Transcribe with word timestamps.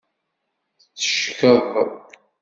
Teckeḍ. 0.97 1.67